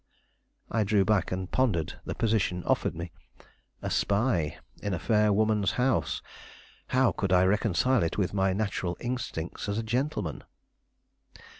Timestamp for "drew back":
0.83-1.31